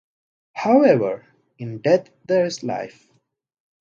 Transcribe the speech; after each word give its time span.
However, 0.53 1.27
in 1.59 1.77
death 1.83 2.09
there 2.25 2.45
is 2.47 2.63
life. 2.63 3.07